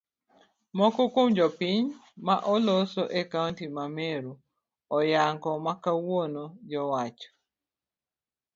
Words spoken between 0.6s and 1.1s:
Moko